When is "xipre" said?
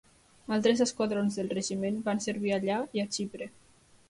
3.19-3.51